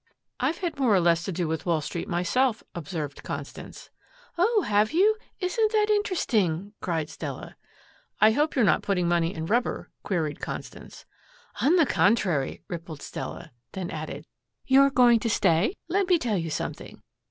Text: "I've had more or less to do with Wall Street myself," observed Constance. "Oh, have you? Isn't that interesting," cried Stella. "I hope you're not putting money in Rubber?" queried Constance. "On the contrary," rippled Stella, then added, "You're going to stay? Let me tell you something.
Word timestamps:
"I've 0.39 0.57
had 0.57 0.79
more 0.79 0.95
or 0.95 0.99
less 0.99 1.23
to 1.25 1.31
do 1.31 1.47
with 1.47 1.67
Wall 1.67 1.79
Street 1.79 2.07
myself," 2.09 2.63
observed 2.73 3.21
Constance. 3.21 3.91
"Oh, 4.35 4.63
have 4.63 4.91
you? 4.93 5.15
Isn't 5.39 5.71
that 5.73 5.91
interesting," 5.91 6.73
cried 6.81 7.07
Stella. 7.07 7.55
"I 8.19 8.31
hope 8.31 8.55
you're 8.55 8.65
not 8.65 8.81
putting 8.81 9.07
money 9.07 9.35
in 9.35 9.45
Rubber?" 9.45 9.91
queried 10.01 10.39
Constance. 10.39 11.05
"On 11.61 11.75
the 11.75 11.85
contrary," 11.85 12.63
rippled 12.67 13.03
Stella, 13.03 13.51
then 13.73 13.91
added, 13.91 14.25
"You're 14.65 14.89
going 14.89 15.19
to 15.19 15.29
stay? 15.29 15.75
Let 15.87 16.07
me 16.07 16.17
tell 16.17 16.39
you 16.39 16.49
something. 16.49 17.03